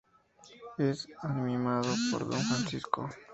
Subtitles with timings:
[0.79, 3.07] Es animado por Don Francisco.